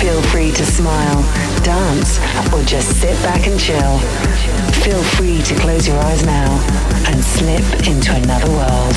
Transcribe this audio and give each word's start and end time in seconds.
Feel 0.00 0.22
free 0.22 0.52
to 0.52 0.64
smile, 0.64 1.22
dance, 1.64 2.18
or 2.52 2.62
just 2.62 3.00
sit 3.00 3.20
back 3.22 3.48
and 3.48 3.58
chill. 3.58 3.98
Feel 4.84 5.02
free 5.02 5.42
to 5.42 5.54
close 5.56 5.88
your 5.88 5.98
eyes 5.98 6.24
now 6.24 6.50
and 7.08 7.22
slip 7.22 7.64
into 7.86 8.14
another 8.14 8.48
world. 8.48 8.96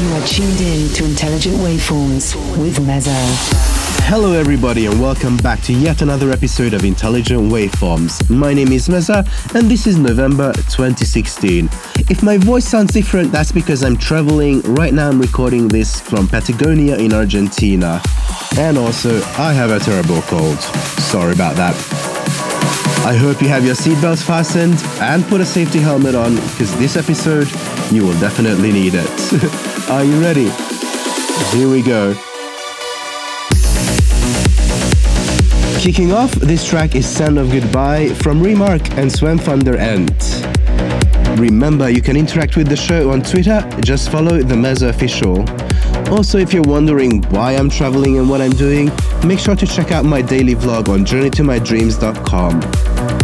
You 0.00 0.08
are 0.14 0.26
tuned 0.26 0.60
in 0.60 0.88
to 0.94 1.04
Intelligent 1.04 1.56
Waveforms 1.56 2.34
with 2.56 2.80
Mezzo. 2.80 3.79
Hello, 4.10 4.32
everybody, 4.32 4.86
and 4.86 5.00
welcome 5.00 5.36
back 5.36 5.60
to 5.60 5.72
yet 5.72 6.02
another 6.02 6.32
episode 6.32 6.74
of 6.74 6.82
Intelligent 6.82 7.42
Waveforms. 7.42 8.28
My 8.28 8.52
name 8.52 8.72
is 8.72 8.88
Meza, 8.88 9.24
and 9.54 9.70
this 9.70 9.86
is 9.86 9.98
November 9.98 10.52
2016. 10.52 11.66
If 12.10 12.20
my 12.20 12.36
voice 12.36 12.66
sounds 12.66 12.92
different, 12.92 13.30
that's 13.30 13.52
because 13.52 13.84
I'm 13.84 13.96
traveling. 13.96 14.62
Right 14.62 14.92
now, 14.92 15.10
I'm 15.10 15.20
recording 15.20 15.68
this 15.68 16.00
from 16.00 16.26
Patagonia 16.26 16.96
in 16.96 17.12
Argentina. 17.12 18.02
And 18.58 18.76
also, 18.76 19.22
I 19.38 19.52
have 19.52 19.70
a 19.70 19.78
terrible 19.78 20.22
cold. 20.22 20.58
Sorry 20.58 21.32
about 21.32 21.54
that. 21.54 21.76
I 23.06 23.14
hope 23.14 23.40
you 23.40 23.48
have 23.48 23.64
your 23.64 23.76
seatbelts 23.76 24.26
fastened 24.26 24.82
and 25.00 25.24
put 25.26 25.40
a 25.40 25.46
safety 25.46 25.78
helmet 25.78 26.16
on, 26.16 26.34
because 26.34 26.76
this 26.78 26.96
episode, 26.96 27.46
you 27.92 28.04
will 28.04 28.18
definitely 28.18 28.72
need 28.72 28.94
it. 28.96 29.88
Are 29.88 30.02
you 30.02 30.20
ready? 30.20 30.50
Here 31.56 31.70
we 31.70 31.80
go. 31.80 32.20
Kicking 35.80 36.12
off, 36.12 36.30
this 36.32 36.68
track 36.68 36.94
is 36.94 37.08
Sound 37.08 37.38
of 37.38 37.50
Goodbye 37.50 38.10
from 38.10 38.42
Remark 38.42 38.82
and 38.98 39.10
Sven 39.10 39.40
Ent. 39.78 40.46
Remember, 41.40 41.88
you 41.88 42.02
can 42.02 42.18
interact 42.18 42.58
with 42.58 42.68
the 42.68 42.76
show 42.76 43.10
on 43.10 43.22
Twitter, 43.22 43.66
just 43.80 44.10
follow 44.10 44.42
the 44.42 44.54
Meza 44.54 44.90
official. 44.90 45.48
Also, 46.12 46.36
if 46.36 46.52
you're 46.52 46.62
wondering 46.62 47.22
why 47.30 47.52
I'm 47.52 47.70
traveling 47.70 48.18
and 48.18 48.28
what 48.28 48.42
I'm 48.42 48.50
doing, 48.50 48.92
make 49.26 49.38
sure 49.38 49.56
to 49.56 49.66
check 49.66 49.90
out 49.90 50.04
my 50.04 50.20
daily 50.20 50.54
vlog 50.54 50.90
on 50.90 51.06
journeytomydreams.com. 51.06 53.19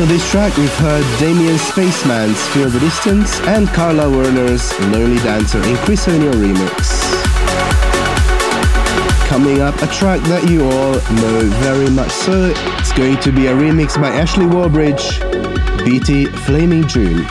until 0.00 0.16
this 0.16 0.30
track, 0.30 0.56
we've 0.56 0.74
heard 0.76 1.04
Damien 1.18 1.58
Spaceman's 1.58 2.40
Feel 2.48 2.70
the 2.70 2.80
Distance 2.80 3.38
and 3.40 3.68
Carla 3.68 4.08
Werner's 4.08 4.72
Lonely 4.80 5.18
Dancer 5.18 5.62
in 5.62 5.76
Chris 5.78 6.08
O'Neill 6.08 6.32
remix. 6.32 6.88
Coming 9.28 9.60
up, 9.60 9.74
a 9.82 9.86
track 9.88 10.22
that 10.22 10.48
you 10.48 10.64
all 10.64 10.92
know 10.92 11.40
very 11.60 11.90
much 11.90 12.10
so. 12.10 12.50
It's 12.78 12.92
going 12.92 13.18
to 13.18 13.30
be 13.30 13.48
a 13.48 13.52
remix 13.52 14.00
by 14.00 14.08
Ashley 14.08 14.46
Wallbridge, 14.46 15.20
BT 15.84 16.26
Flaming 16.26 16.88
June. 16.88 17.26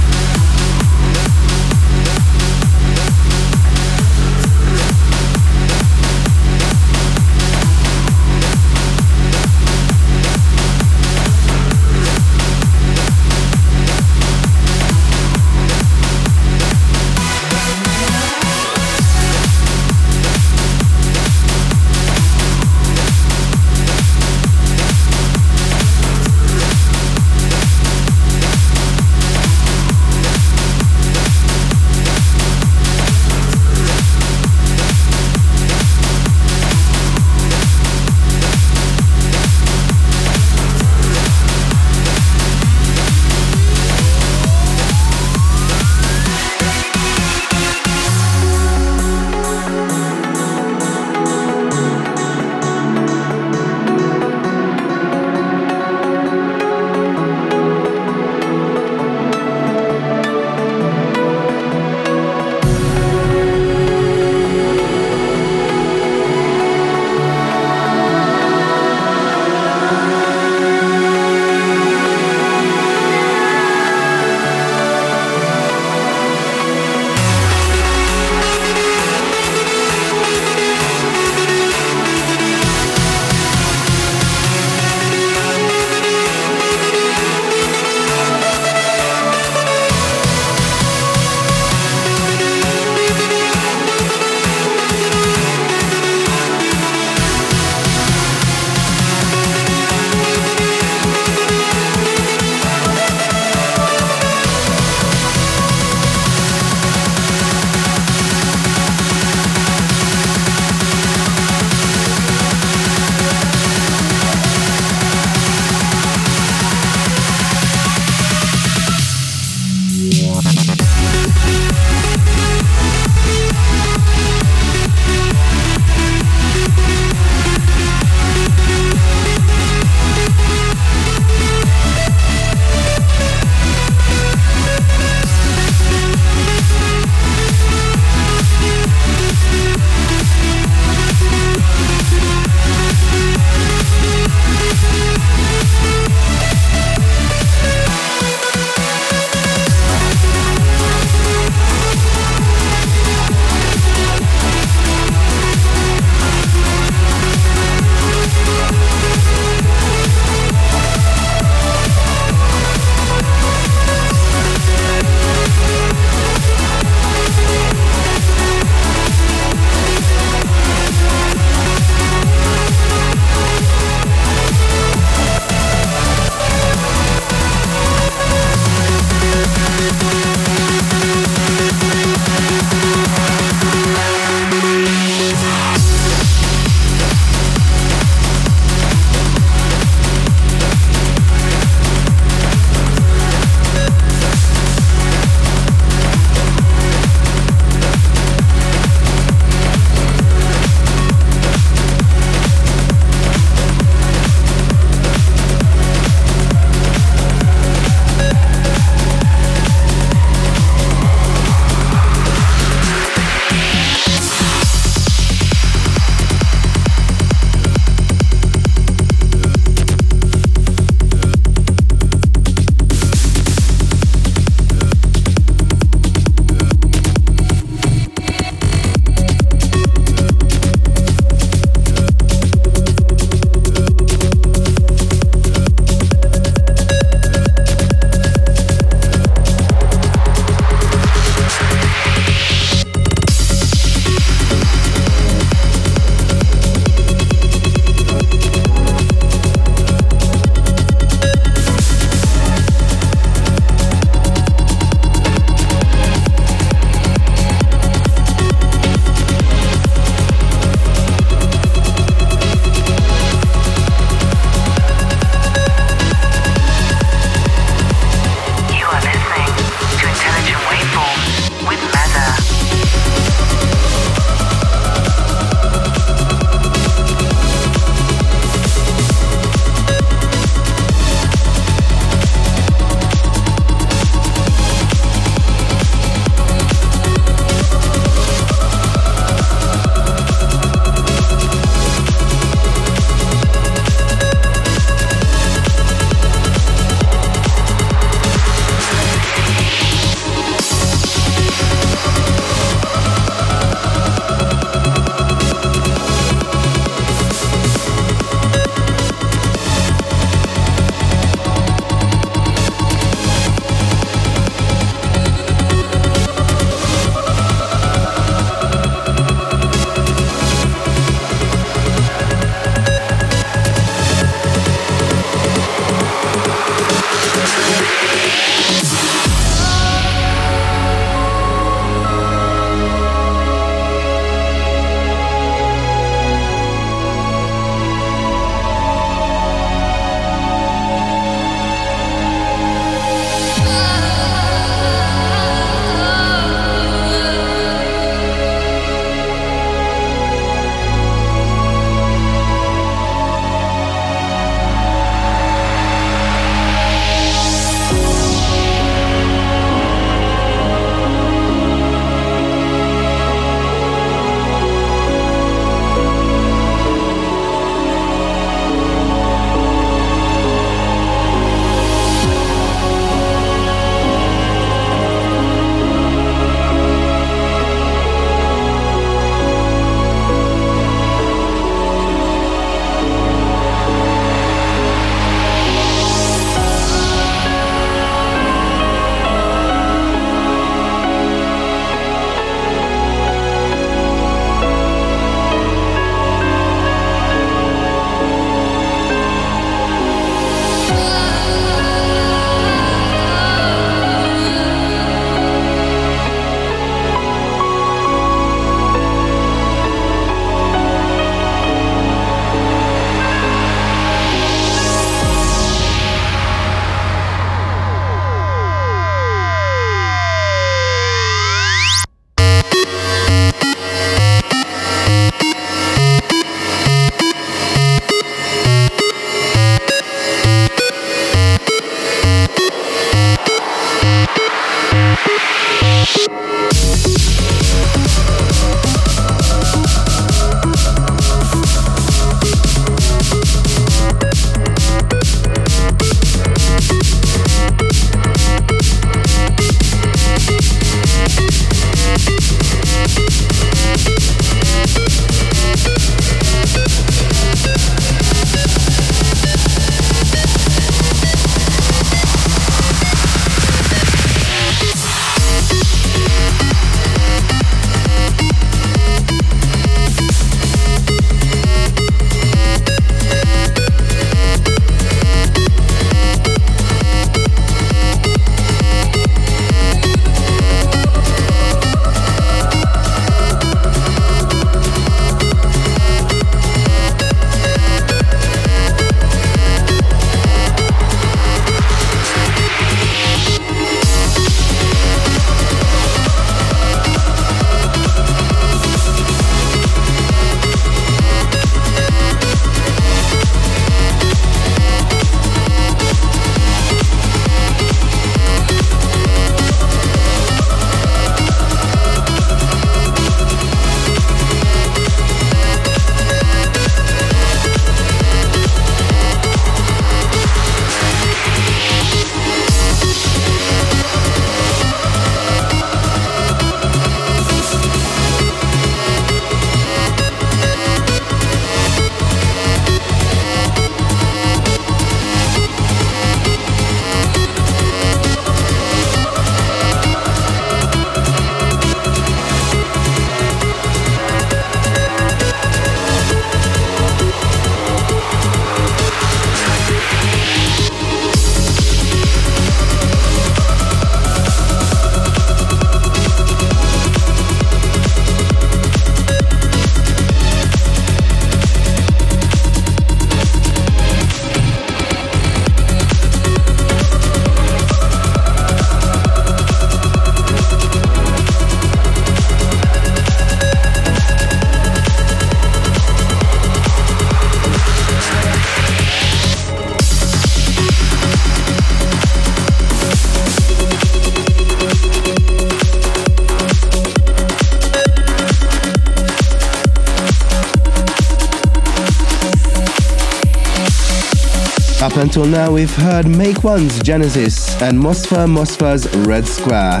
Until 595.36 595.52
now, 595.52 595.70
we've 595.70 595.94
heard 595.94 596.26
Make 596.26 596.64
One's 596.64 596.98
Genesis 597.00 597.82
and 597.82 597.98
Mosfa 597.98 598.46
Mosfa's 598.48 599.06
Red 599.26 599.46
Square. 599.46 600.00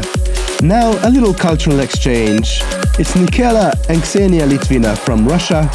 Now, 0.62 0.92
a 1.06 1.10
little 1.10 1.34
cultural 1.34 1.80
exchange. 1.80 2.62
It's 2.98 3.12
Nikela 3.12 3.74
and 3.90 4.00
Ksenia 4.00 4.48
Litvina 4.48 4.96
from 4.96 5.28
Russia 5.28 5.70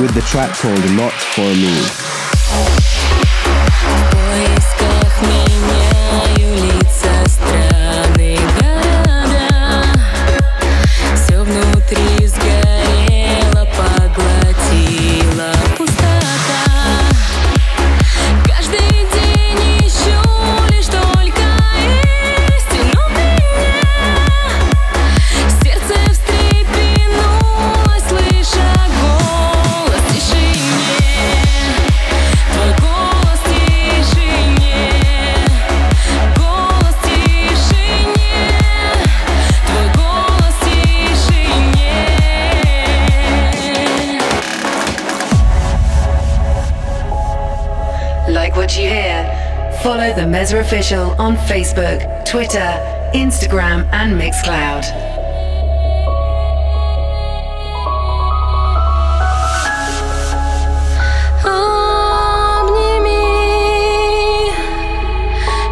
with 0.00 0.14
the 0.14 0.22
track 0.22 0.56
called 0.56 0.82
Not 0.96 1.12
For 1.12 1.42
Me. 1.42 2.03
Follow 50.43 50.43
the 50.43 50.43
Mesra 50.43 50.59
Official 50.59 51.11
on 51.11 51.37
Facebook, 51.47 52.25
Twitter, 52.25 52.59
Instagram, 53.13 53.87
and 53.93 54.19
Mixcloud. 54.19 54.83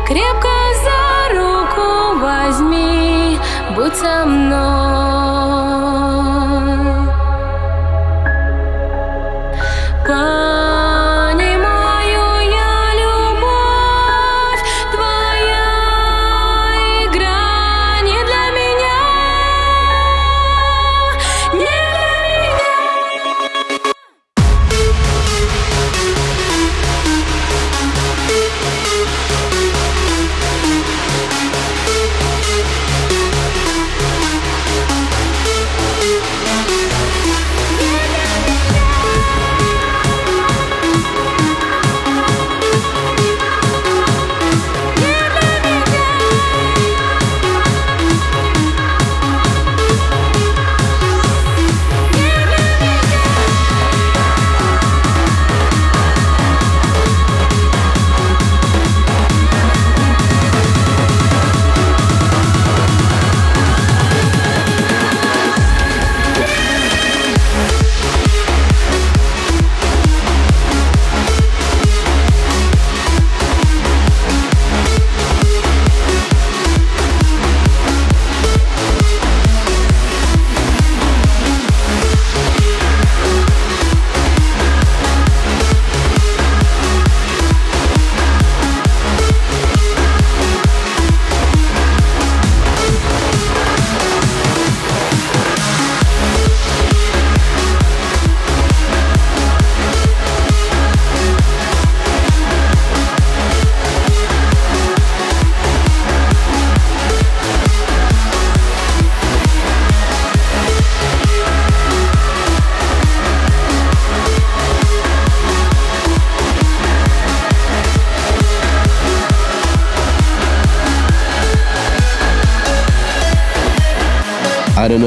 Крепко 0.06 0.56
за 0.84 1.36
руку 1.36 2.20
возьми, 2.22 3.38
будь 3.76 3.96
со 3.96 4.26
мной. 4.26 4.91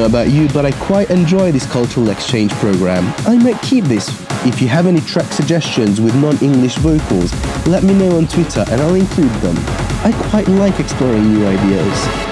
Know 0.05 0.19
about 0.19 0.31
you, 0.31 0.47
but 0.49 0.65
I 0.65 0.71
quite 0.71 1.09
enjoy 1.09 1.51
this 1.51 1.65
cultural 1.65 2.09
exchange 2.09 2.51
program. 2.53 3.13
I 3.25 3.37
might 3.37 3.61
keep 3.61 3.85
this. 3.85 4.09
If 4.45 4.61
you 4.61 4.67
have 4.67 4.87
any 4.87 5.01
track 5.01 5.31
suggestions 5.31 5.99
with 6.01 6.15
non-English 6.15 6.75
vocals, 6.77 7.33
let 7.67 7.83
me 7.83 7.93
know 7.93 8.17
on 8.17 8.27
Twitter 8.27 8.65
and 8.69 8.81
I'll 8.81 8.95
include 8.95 9.31
them. 9.41 9.55
I 10.03 10.13
quite 10.29 10.47
like 10.47 10.79
exploring 10.79 11.33
new 11.33 11.45
ideas. 11.47 12.24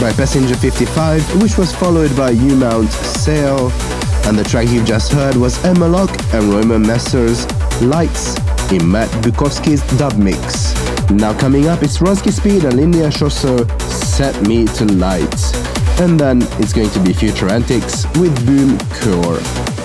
By 0.00 0.12
Passenger 0.12 0.56
55, 0.56 1.42
which 1.42 1.56
was 1.56 1.74
followed 1.74 2.14
by 2.16 2.30
U-Mount 2.30 2.90
Sail, 2.90 3.70
and 4.26 4.36
the 4.36 4.44
track 4.44 4.68
you've 4.68 4.84
just 4.84 5.12
heard 5.12 5.36
was 5.36 5.62
Emma 5.64 5.86
Locke 5.86 6.16
and 6.34 6.44
Roman 6.52 6.82
Messer's 6.82 7.46
Lights 7.80 8.36
in 8.72 8.90
Matt 8.90 9.08
Bukovski's 9.22 9.82
dub 9.96 10.16
mix. 10.16 10.74
Now 11.10 11.38
coming 11.38 11.68
up, 11.68 11.82
it's 11.82 11.98
Ronski 11.98 12.32
Speed 12.32 12.64
and 12.64 12.74
Lindia 12.74 13.10
Chosso 13.10 13.68
Set 13.80 14.34
Me 14.48 14.66
to 14.66 14.84
Light. 14.84 15.54
And 16.00 16.18
then 16.18 16.42
it's 16.58 16.72
going 16.72 16.90
to 16.90 17.00
be 17.00 17.12
Future 17.12 17.48
Antics 17.48 18.04
with 18.18 18.34
Boom 18.44 18.78
Core. 19.00 19.83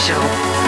show. 0.00 0.59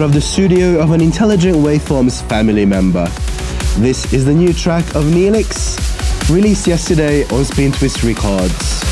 Out 0.00 0.06
of 0.06 0.12
the 0.14 0.20
studio 0.20 0.80
of 0.80 0.92
an 0.92 1.02
Intelligent 1.02 1.54
Waveforms 1.58 2.26
family 2.26 2.64
member. 2.64 3.06
This 3.76 4.14
is 4.14 4.24
the 4.24 4.32
new 4.32 4.54
track 4.54 4.82
of 4.94 5.04
Neelix, 5.04 5.76
released 6.30 6.66
yesterday 6.66 7.24
on 7.24 7.44
Spin 7.44 7.70
Twist 7.70 8.02
Records, 8.02 8.82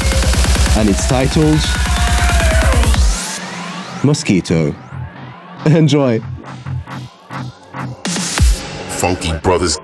and 0.76 0.86
it's 0.86 1.08
titled 1.08 1.60
Mosquito. 4.04 4.74
Enjoy. 5.66 6.20
Funky 8.98 9.32
Brothers. 9.38 9.78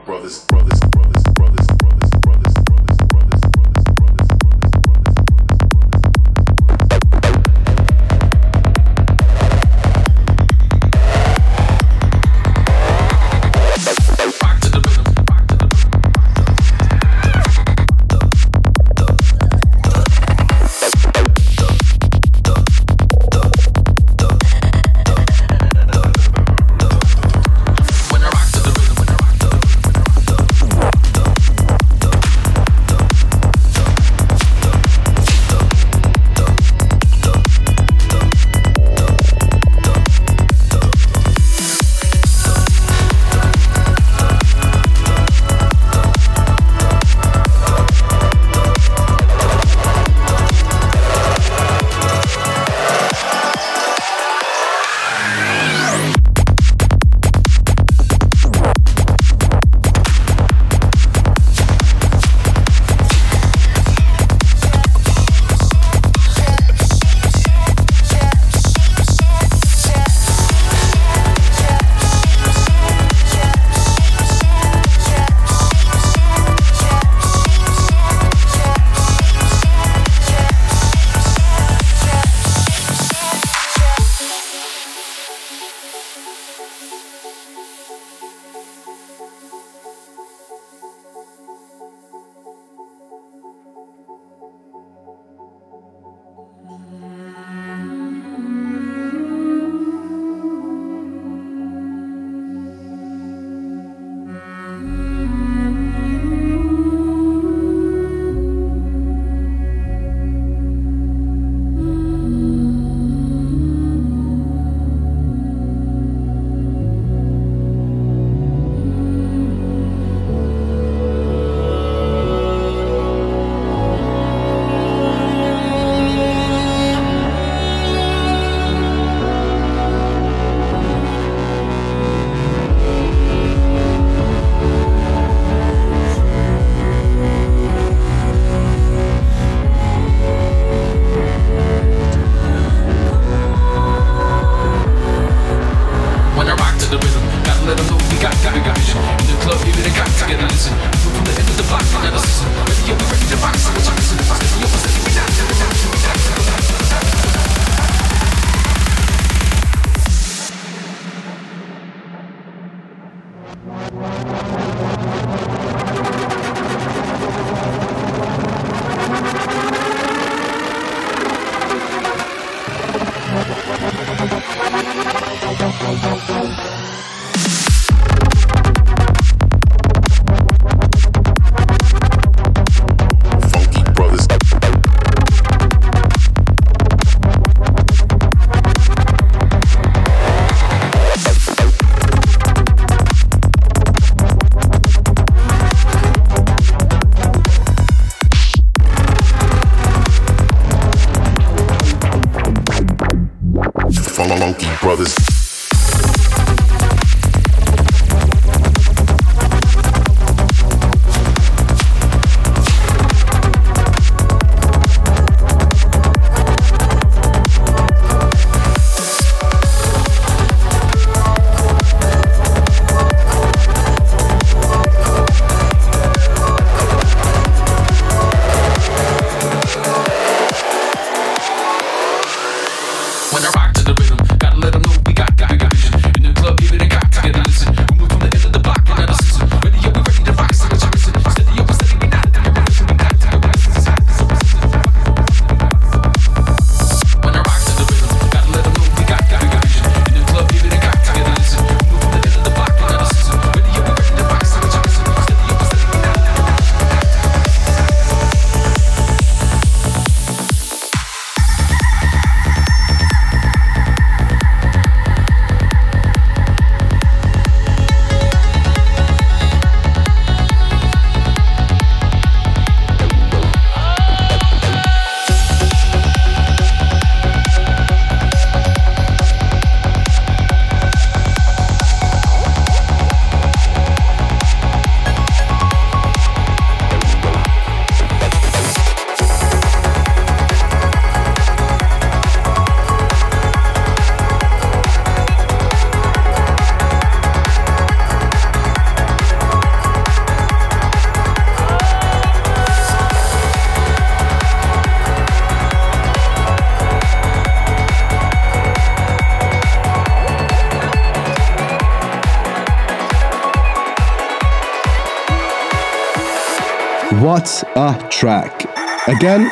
Track! 318.25 318.65
Again, 319.07 319.51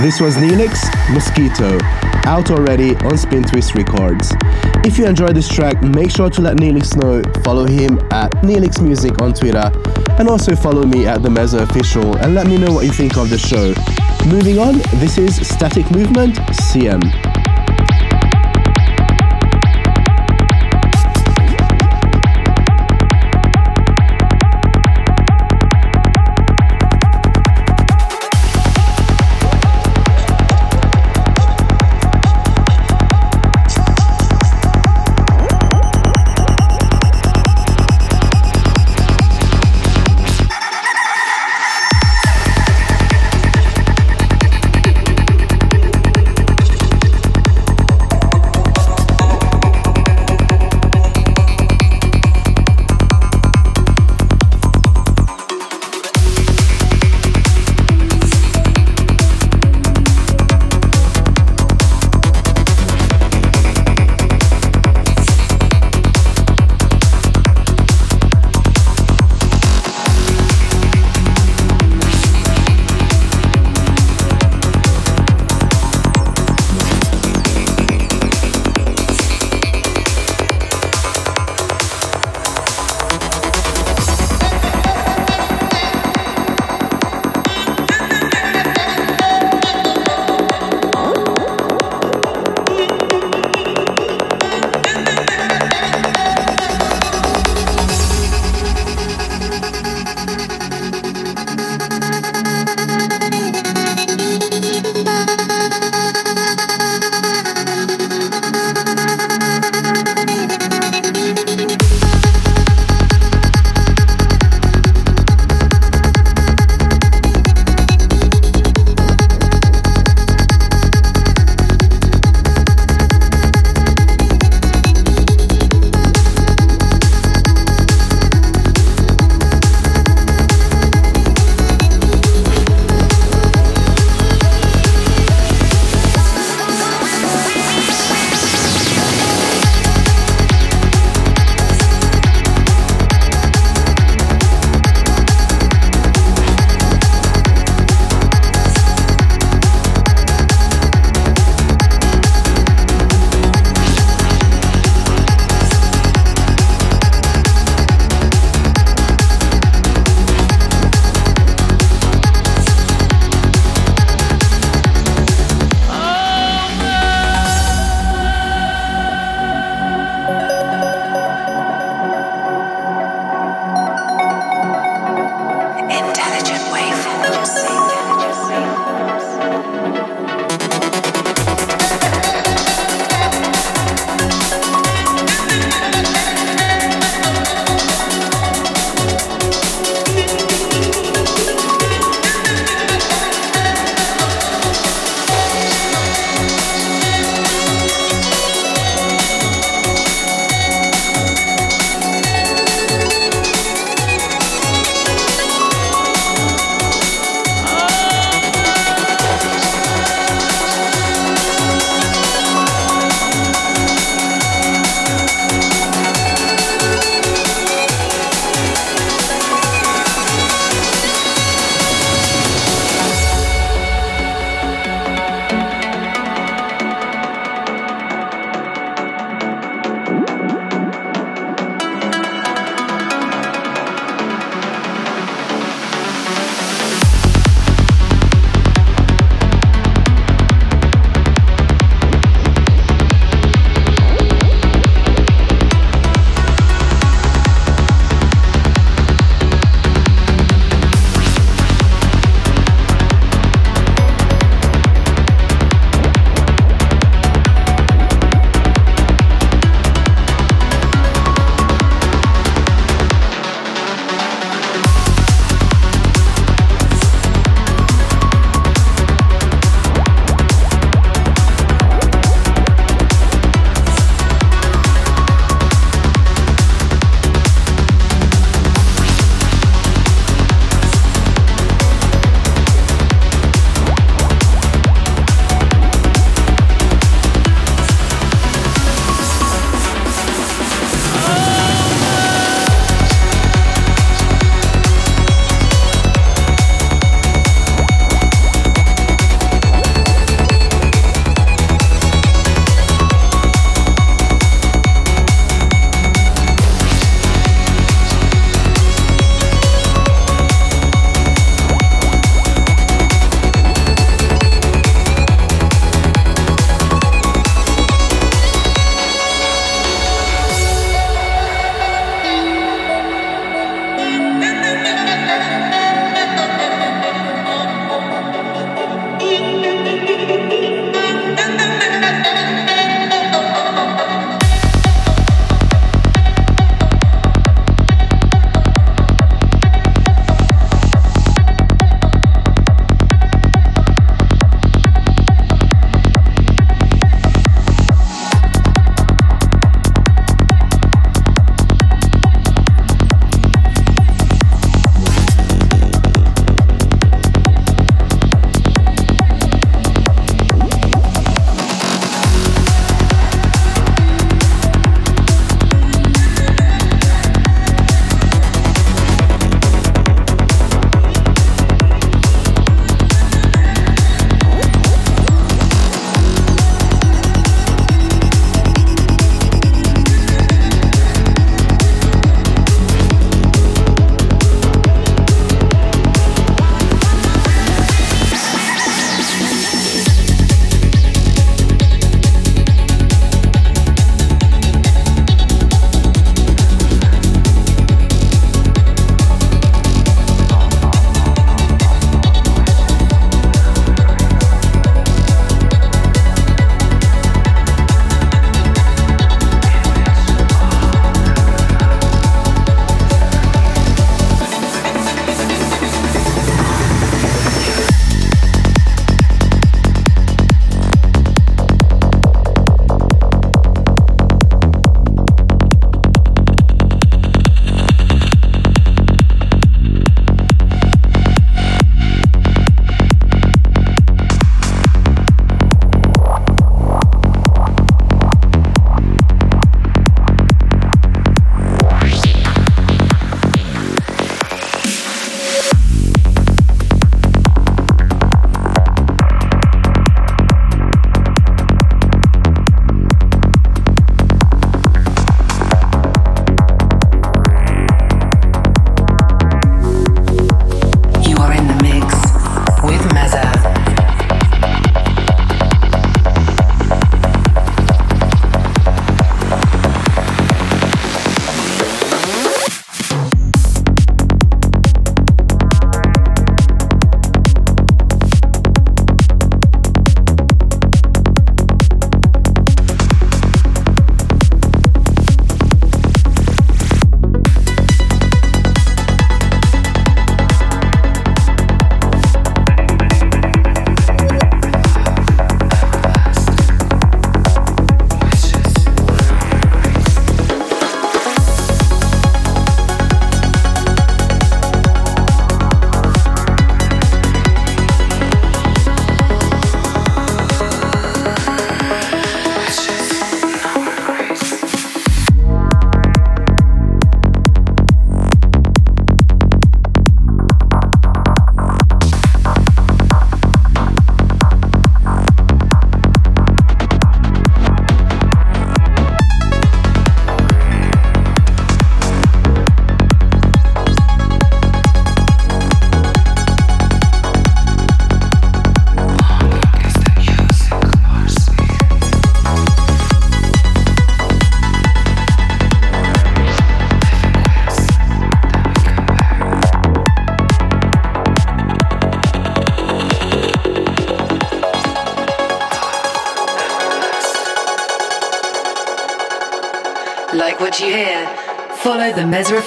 this 0.00 0.18
was 0.18 0.36
Neelix 0.36 0.80
Mosquito, 1.12 1.78
out 2.24 2.50
already 2.50 2.96
on 3.04 3.18
Spin 3.18 3.42
Twist 3.42 3.74
Records. 3.74 4.32
If 4.82 4.96
you 4.96 5.04
enjoyed 5.04 5.36
this 5.36 5.46
track, 5.46 5.82
make 5.82 6.10
sure 6.10 6.30
to 6.30 6.40
let 6.40 6.56
Neelix 6.56 6.96
know. 6.96 7.22
Follow 7.42 7.66
him 7.66 7.98
at 8.12 8.30
Neelix 8.42 8.80
Music 8.80 9.20
on 9.20 9.34
Twitter, 9.34 9.70
and 10.18 10.26
also 10.26 10.56
follow 10.56 10.84
me 10.84 11.06
at 11.06 11.22
the 11.22 11.28
Meza 11.28 11.60
Official, 11.68 12.16
and 12.16 12.34
let 12.34 12.46
me 12.46 12.56
know 12.56 12.72
what 12.72 12.86
you 12.86 12.92
think 12.92 13.18
of 13.18 13.28
the 13.28 13.36
show. 13.36 13.74
Moving 14.26 14.58
on, 14.58 14.78
this 15.00 15.18
is 15.18 15.46
Static 15.46 15.90
Movement 15.90 16.36
CM. 16.72 17.02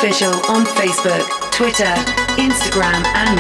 Official 0.08 0.36
on 0.50 0.64
Facebook, 0.66 1.52
Twitter, 1.52 1.94
Instagram, 2.40 3.04
and 3.14 3.37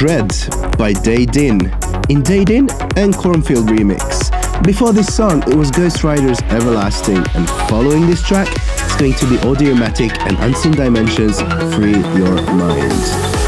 Dread 0.00 0.30
by 0.78 0.94
Daydin 0.94 1.60
in 2.08 2.22
Daydin 2.22 2.70
and 2.96 3.14
Cornfield 3.14 3.66
remix. 3.68 4.32
Before 4.64 4.94
this 4.94 5.14
song, 5.14 5.42
it 5.42 5.54
was 5.54 5.70
Ghost 5.70 6.02
Rider's 6.02 6.40
Everlasting, 6.44 7.18
and 7.34 7.46
following 7.68 8.06
this 8.06 8.22
track, 8.22 8.48
it's 8.50 8.96
going 8.96 9.12
to 9.12 9.28
be 9.28 9.36
Audiomatic 9.44 10.18
and 10.20 10.38
Unseen 10.38 10.72
Dimensions 10.72 11.42
Free 11.74 11.98
Your 12.16 12.40
Mind. 12.54 13.39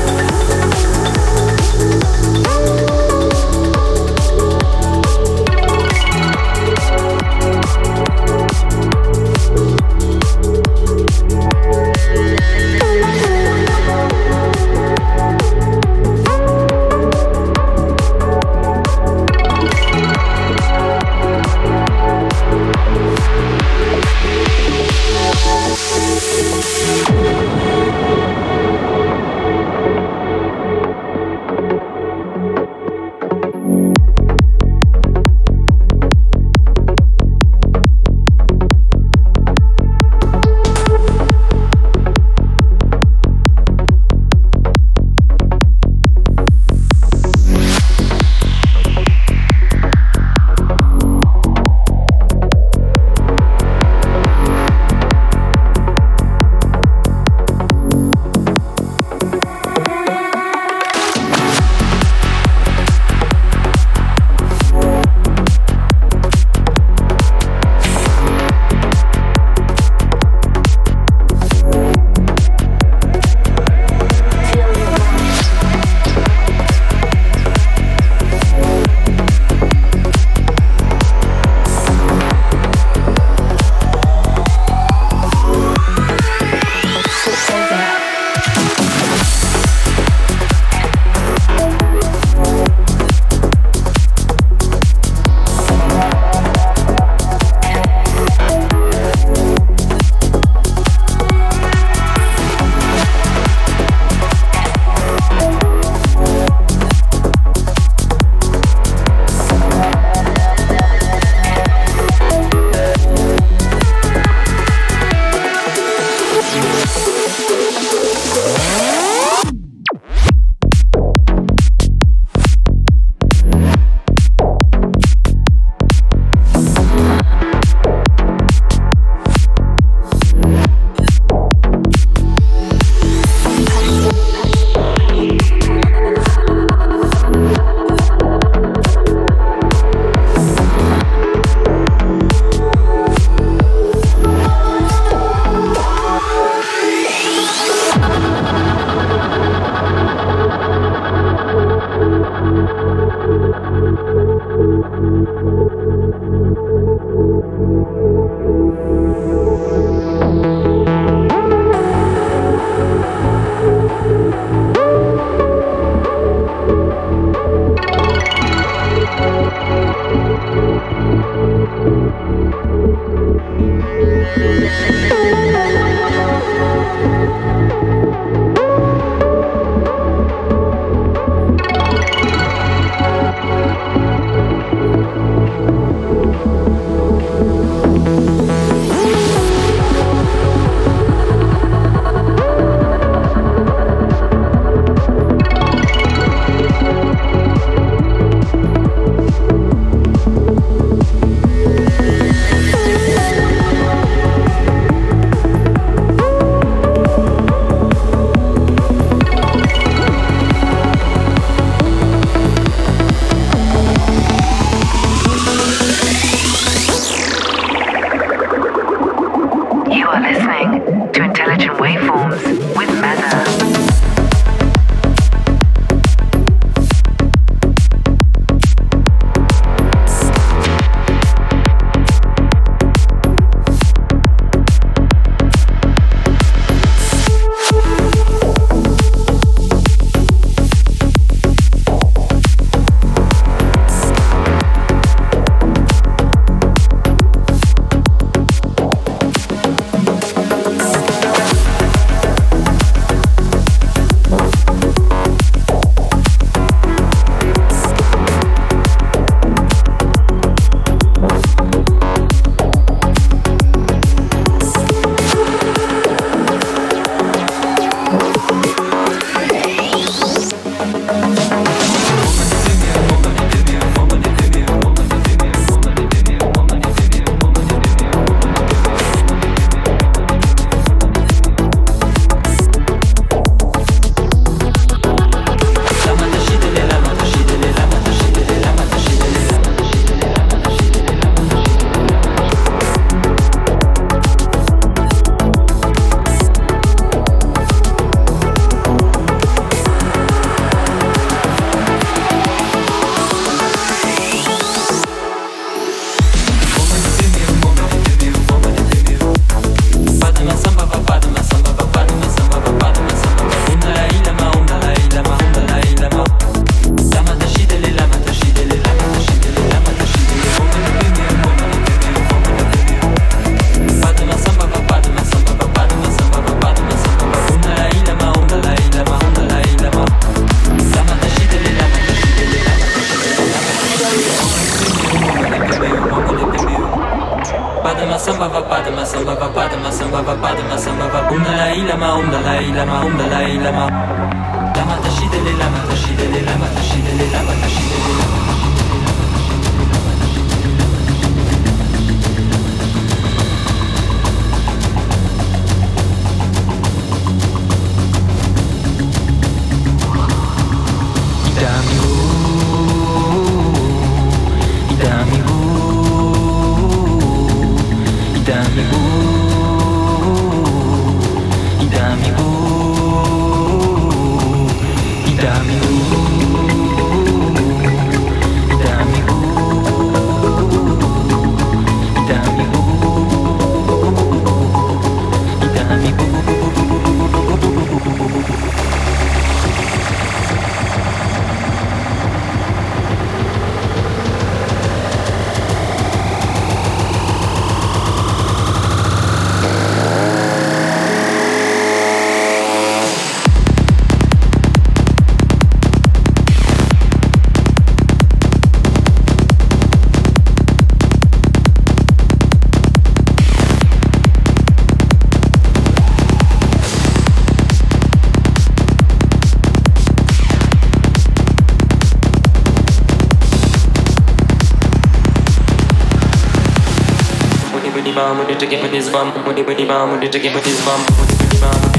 to 428.63 428.71
get 428.71 428.81
with 428.81 428.93
this 428.93 429.11
bum, 429.11 429.29
money, 429.45 429.63
money, 429.65 429.85
money, 429.85 430.29
to 430.29 430.39
get 430.39 430.55
with 430.55 430.63
this 430.63 430.85
bum, 430.85 431.01
money, 431.17 431.35
money, 431.35 431.61
money. 431.61 431.92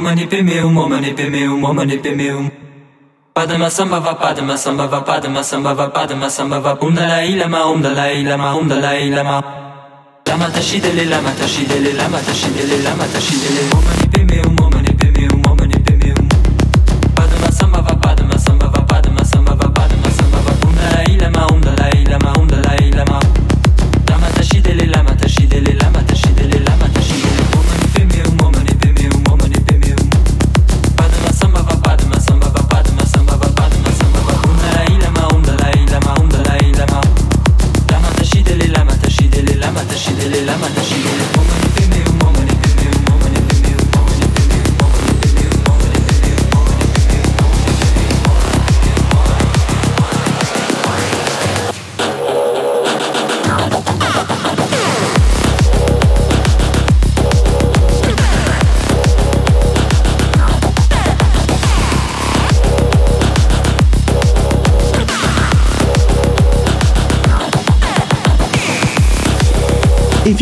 manipemeum, 0.00 0.76
o 0.76 0.88
manipemeum, 0.88 1.64
o 1.64 1.72
manipemeum. 1.72 2.50
Padma 3.32 3.70
samba 3.70 4.00
va 4.00 4.14
padma 4.14 4.56
samba 4.56 4.86
va 4.86 5.00
padma 5.02 5.42
samba 5.42 5.72
va 5.72 5.88
padma 5.90 6.28
samba 6.28 6.58
va 6.60 6.76
Om 6.80 6.94
Dalai 6.94 7.36
Lama 7.36 7.64
Om 7.66 7.80
Dalai 7.80 8.24
Lama 8.24 8.56
Om 8.56 8.68
Dalai 8.68 9.10
Lama. 9.10 9.42
Lama 10.26 10.46
tashidele 10.50 11.04
lama 11.08 11.30
tashidele 11.30 11.92
lama 11.92 12.18
tashidele 12.18 12.82
lama 12.82 13.04
tashidele 13.06 14.49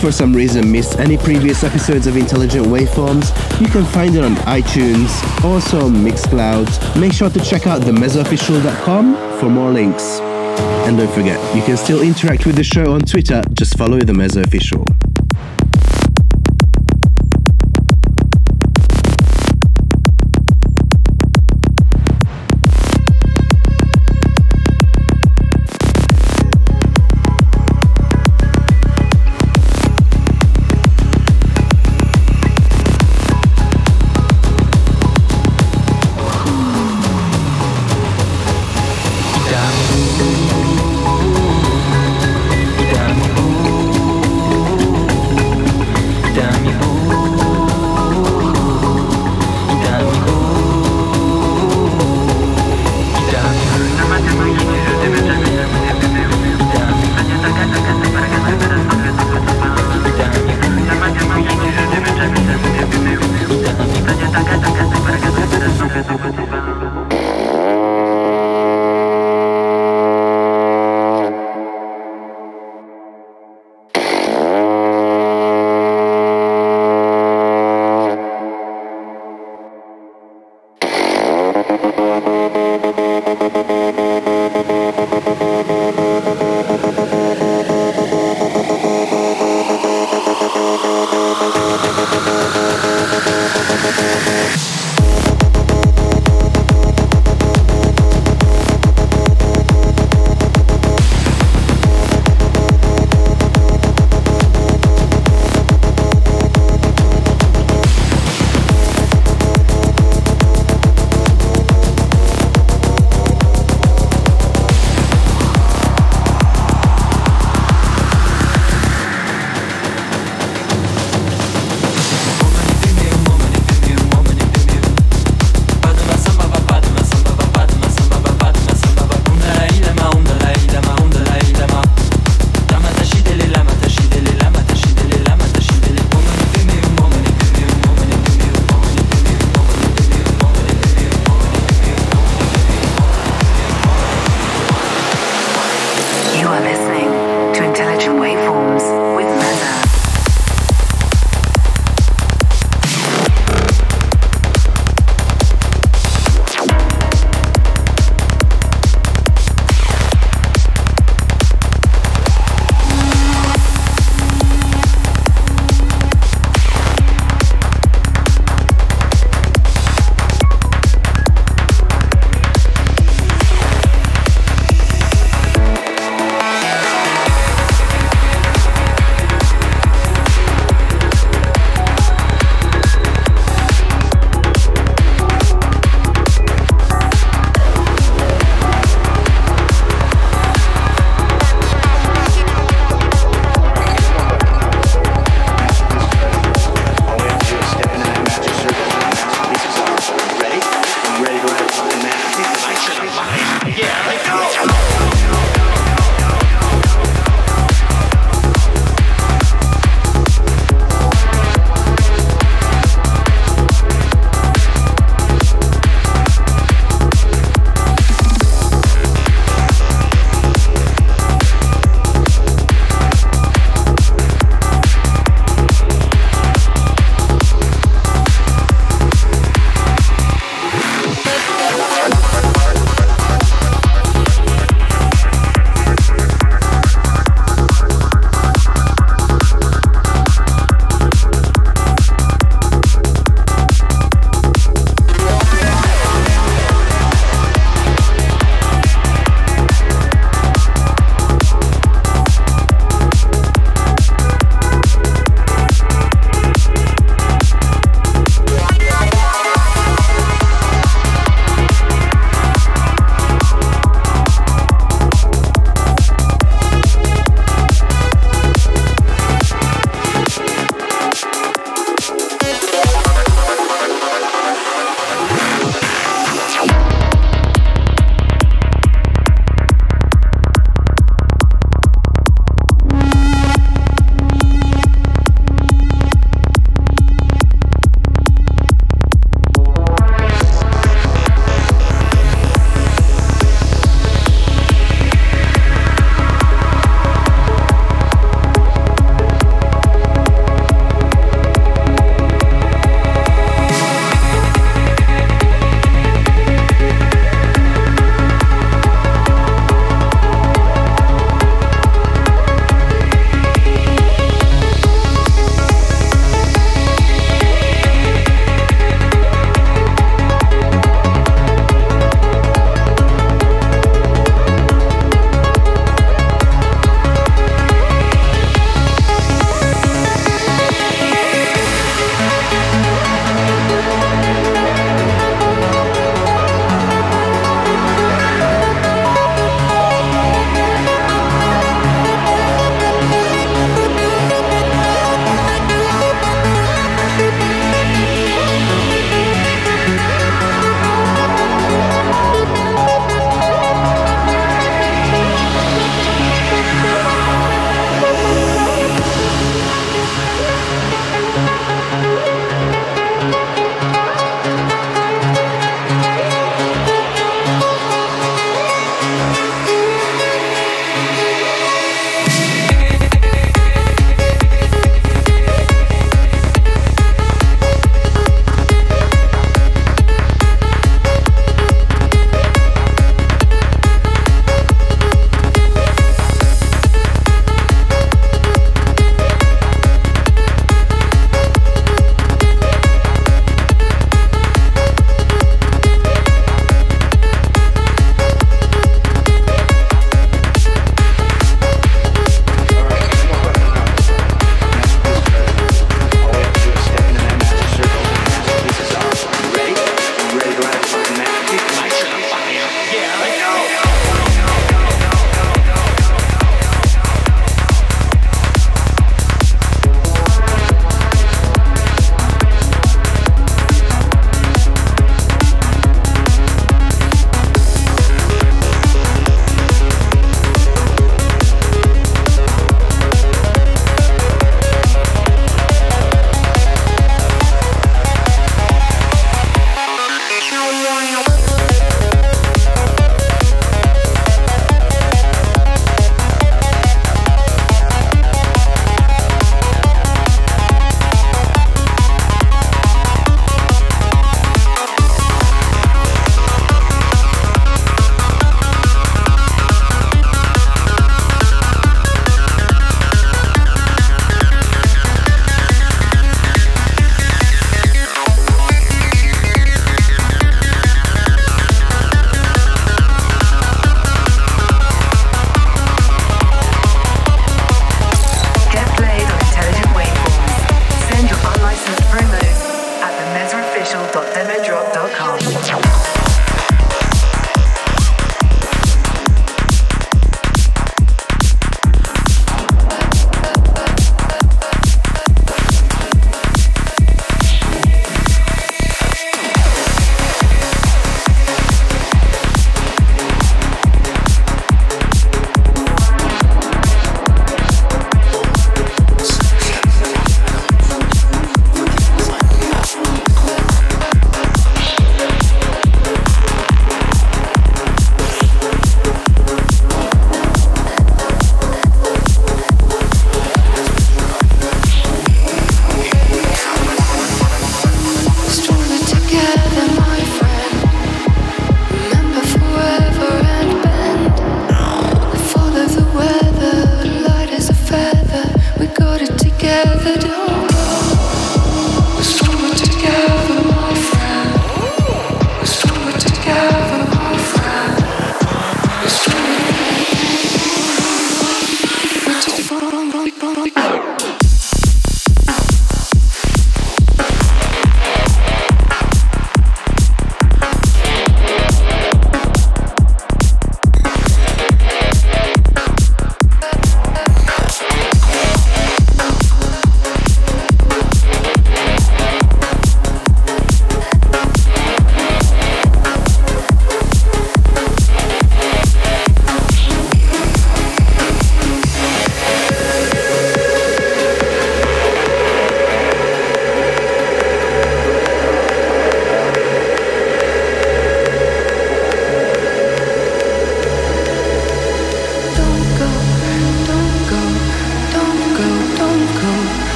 for 0.00 0.10
some 0.10 0.34
reason 0.34 0.70
missed 0.72 0.98
any 0.98 1.18
previous 1.18 1.62
episodes 1.62 2.06
of 2.06 2.16
Intelligent 2.16 2.66
Waveforms, 2.66 3.30
you 3.60 3.68
can 3.68 3.84
find 3.84 4.16
it 4.16 4.24
on 4.24 4.34
iTunes, 4.46 5.10
also 5.44 5.88
Mixcloud. 5.88 7.00
Make 7.00 7.12
sure 7.12 7.28
to 7.28 7.40
check 7.40 7.66
out 7.66 7.82
themezoofficial.com 7.82 9.38
for 9.38 9.50
more 9.50 9.70
links. 9.70 10.20
And 10.86 10.96
don't 10.96 11.12
forget, 11.12 11.38
you 11.54 11.62
can 11.62 11.76
still 11.76 12.02
interact 12.02 12.46
with 12.46 12.56
the 12.56 12.64
show 12.64 12.92
on 12.92 13.00
Twitter, 13.00 13.42
just 13.52 13.76
follow 13.76 13.98
the 13.98 14.14
Mezzo 14.14 14.42
Official. 14.42 14.84
Yeah. 94.30 94.89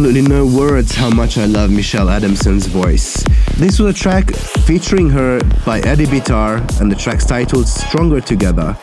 Absolutely 0.00 0.34
no 0.34 0.46
words 0.46 0.94
how 0.94 1.10
much 1.10 1.36
I 1.36 1.44
love 1.44 1.70
Michelle 1.70 2.08
Adamson's 2.08 2.64
voice. 2.64 3.22
This 3.58 3.78
was 3.78 3.94
a 3.94 3.98
track 3.98 4.34
featuring 4.34 5.10
her 5.10 5.38
by 5.66 5.80
Eddie 5.80 6.06
Bitar 6.06 6.56
and 6.80 6.90
the 6.90 6.96
track's 6.96 7.26
titled 7.26 7.68
Stronger 7.68 8.22
Together. 8.22 8.74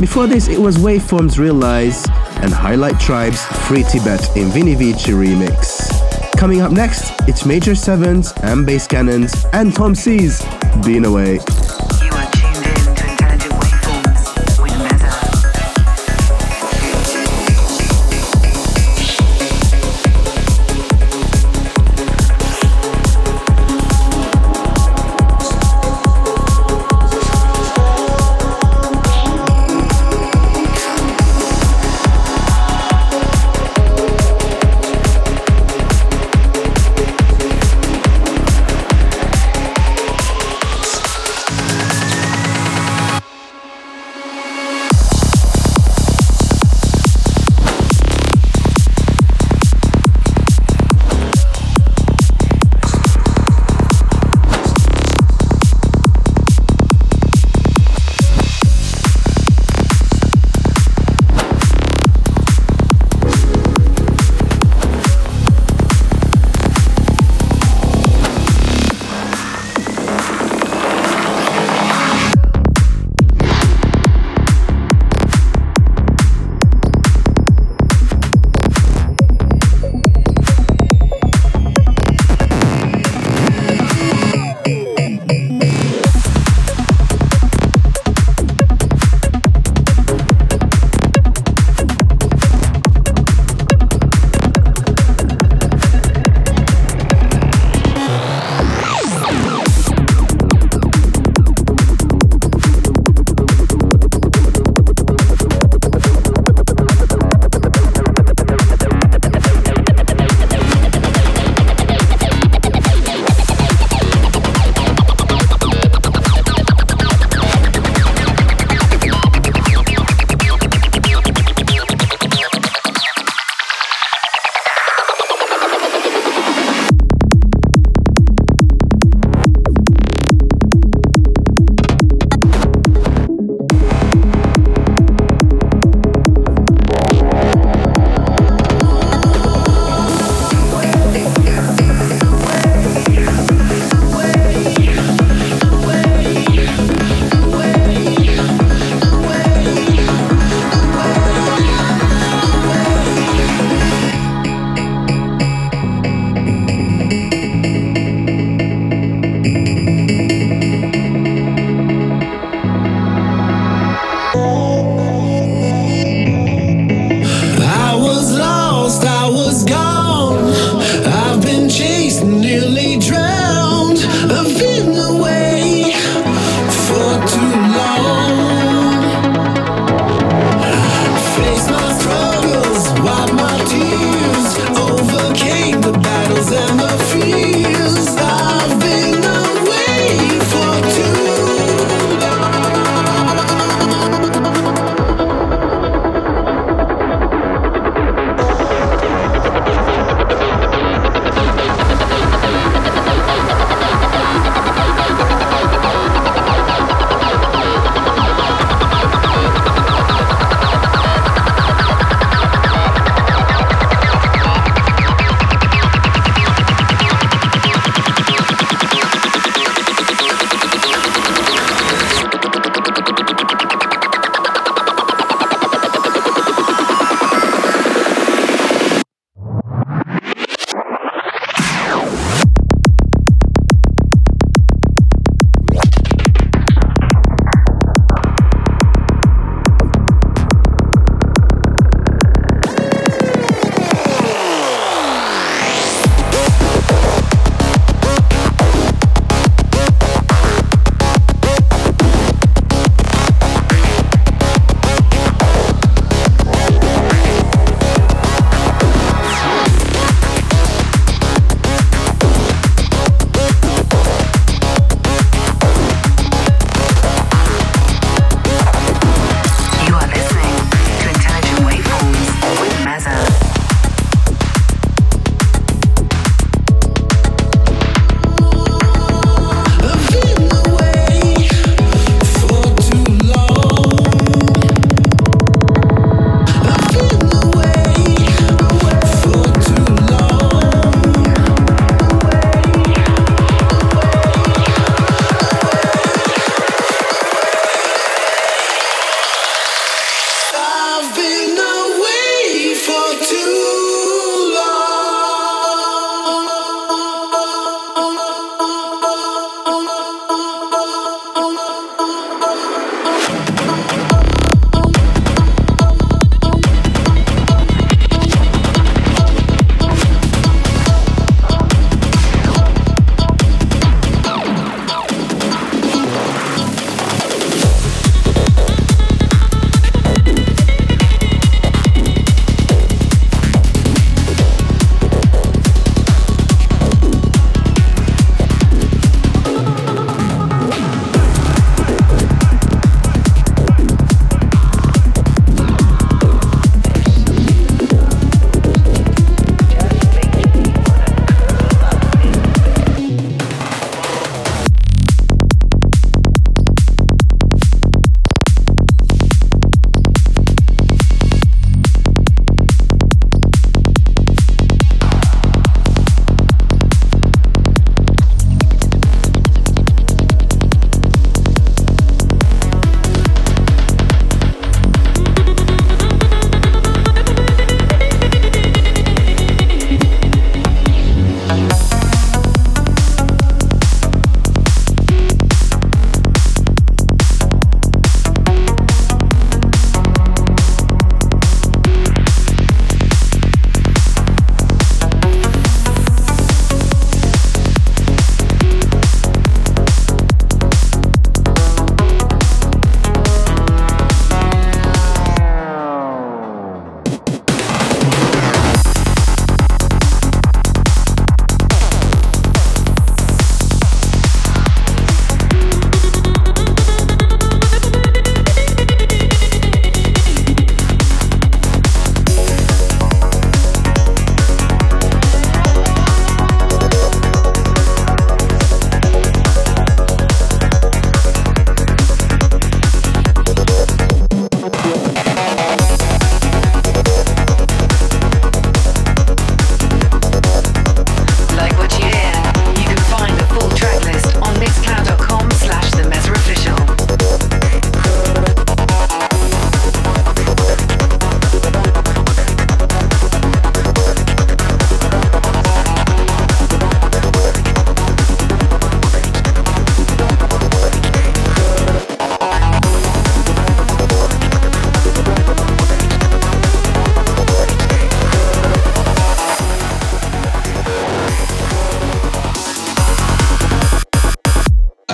Before 0.00 0.26
this, 0.26 0.48
it 0.48 0.58
was 0.58 0.78
Waveform's 0.78 1.38
Realize 1.38 2.06
and 2.40 2.50
Highlight 2.50 2.98
Tribe's 2.98 3.44
Free 3.68 3.82
Tibet 3.82 4.34
in 4.38 4.48
Vini 4.52 4.74
Vici 4.74 5.12
remix. 5.12 5.90
Coming 6.38 6.62
up 6.62 6.72
next, 6.72 7.12
it's 7.28 7.44
Major 7.44 7.74
Sevens 7.74 8.32
and 8.42 8.64
Bass 8.64 8.86
Cannons 8.86 9.44
and 9.52 9.74
Tom 9.74 9.94
C's 9.94 10.42
Been 10.82 11.04
Away. 11.04 11.40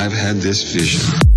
I've 0.00 0.12
had 0.14 0.36
this 0.36 0.62
vision. 0.62 1.29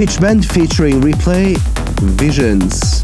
Pitch 0.00 0.18
Bend 0.18 0.50
featuring 0.50 1.02
Replay 1.02 1.58
Visions 2.00 3.02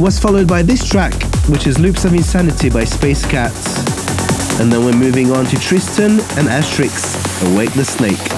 was 0.00 0.18
followed 0.18 0.48
by 0.48 0.62
this 0.62 0.88
track, 0.88 1.12
which 1.50 1.66
is 1.66 1.78
Loops 1.78 2.06
of 2.06 2.14
Insanity 2.14 2.70
by 2.70 2.82
Space 2.82 3.26
Cats. 3.26 4.58
And 4.58 4.72
then 4.72 4.82
we're 4.82 4.96
moving 4.96 5.32
on 5.32 5.44
to 5.44 5.58
Tristan 5.58 6.12
and 6.12 6.48
Astrix, 6.48 7.52
Awake 7.52 7.74
the 7.74 7.84
Snake. 7.84 8.29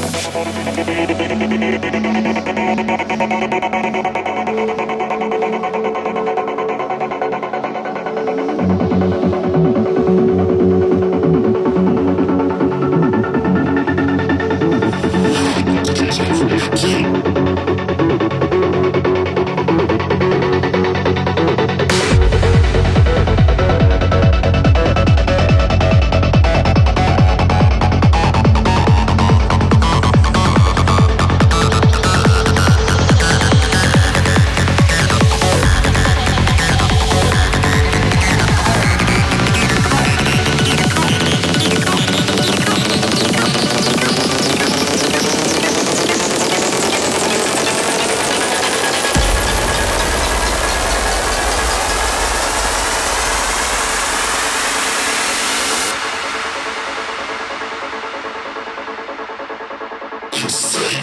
Official 60.45 61.03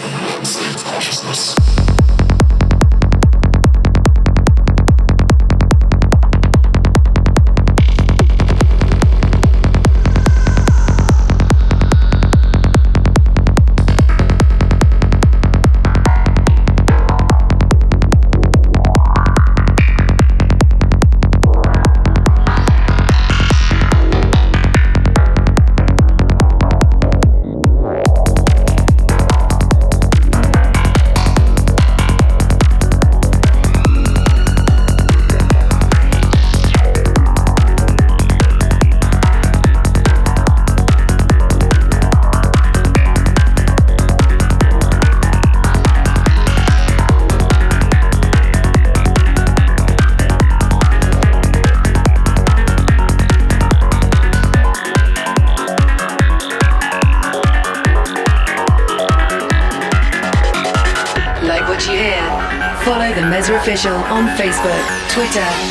Twitter, 65.20 65.69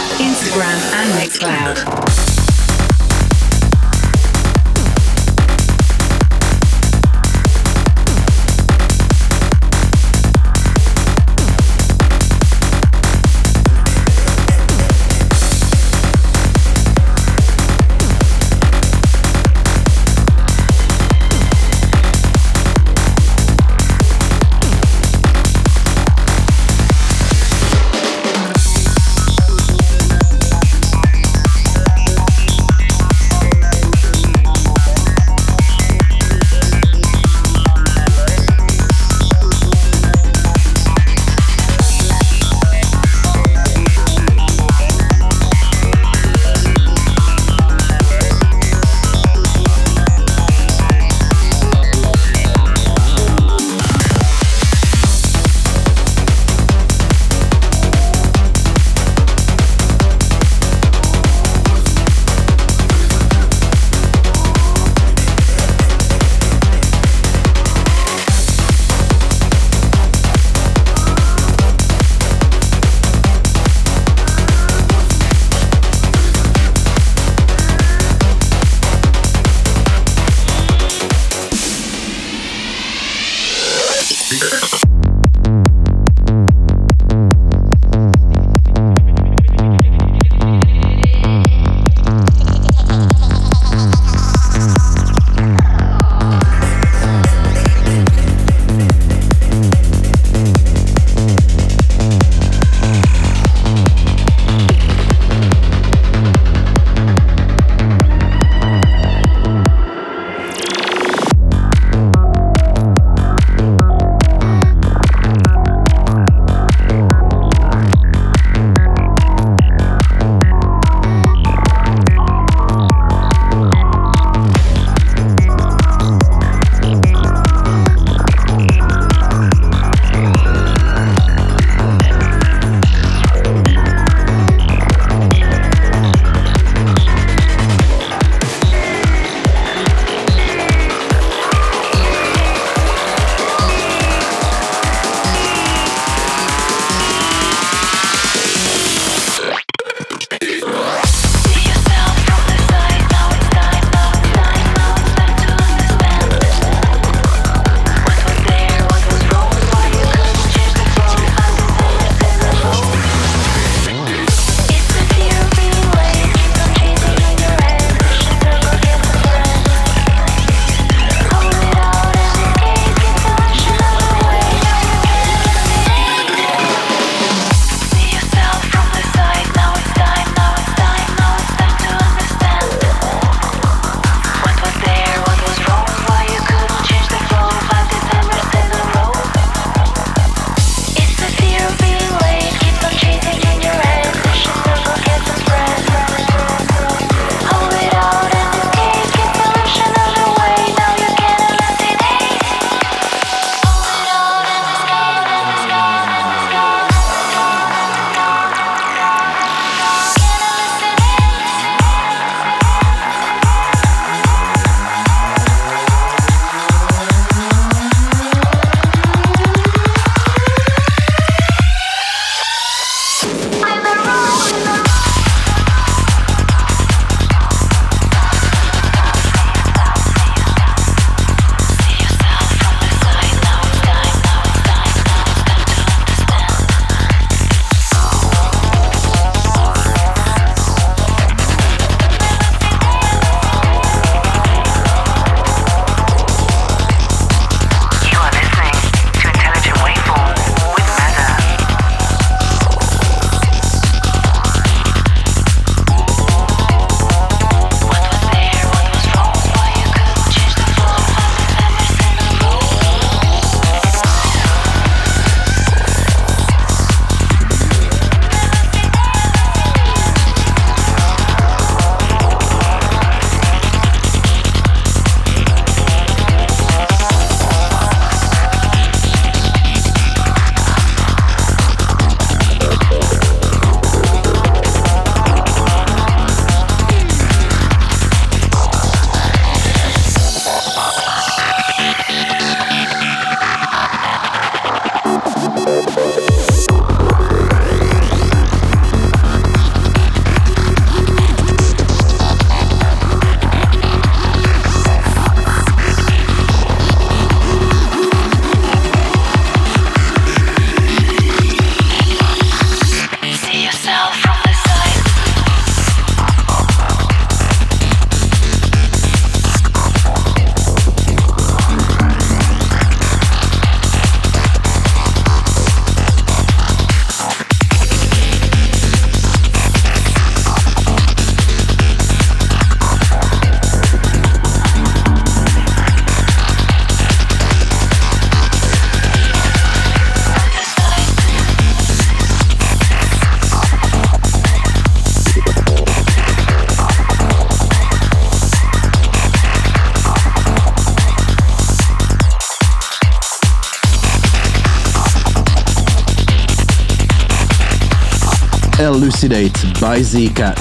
Elucidate 359.21 359.81
by 359.81 360.01
Z-Cat. 360.01 360.57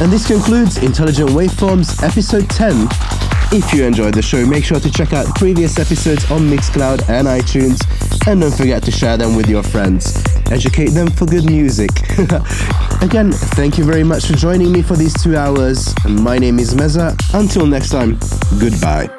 And 0.00 0.12
this 0.12 0.28
concludes 0.28 0.78
Intelligent 0.78 1.30
Waveforms 1.30 2.04
episode 2.04 2.48
10. 2.48 2.86
If 3.50 3.74
you 3.74 3.84
enjoyed 3.84 4.14
the 4.14 4.22
show, 4.22 4.46
make 4.46 4.64
sure 4.64 4.78
to 4.78 4.92
check 4.92 5.12
out 5.12 5.26
previous 5.34 5.76
episodes 5.76 6.30
on 6.30 6.42
Mixcloud 6.42 7.08
and 7.08 7.26
iTunes, 7.26 7.80
and 8.28 8.40
don't 8.40 8.54
forget 8.54 8.84
to 8.84 8.92
share 8.92 9.16
them 9.16 9.34
with 9.34 9.48
your 9.48 9.64
friends. 9.64 10.22
Educate 10.52 10.90
them 10.90 11.10
for 11.10 11.26
good 11.26 11.46
music. 11.46 11.90
Again, 13.02 13.32
thank 13.32 13.76
you 13.76 13.82
very 13.82 14.04
much 14.04 14.26
for 14.26 14.34
joining 14.34 14.70
me 14.70 14.82
for 14.82 14.94
these 14.94 15.20
two 15.20 15.36
hours. 15.36 15.92
My 16.08 16.38
name 16.38 16.60
is 16.60 16.74
Meza. 16.74 17.16
Until 17.34 17.66
next 17.66 17.88
time, 17.88 18.20
goodbye. 18.60 19.15